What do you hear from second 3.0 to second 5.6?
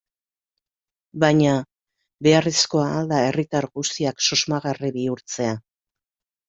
da herritar guztiak susmagarri bihurtzea?